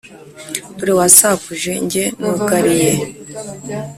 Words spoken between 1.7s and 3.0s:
jye nugaliye